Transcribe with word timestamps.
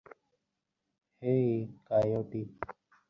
হেই, 1.21 1.47
coyote. 1.85 2.41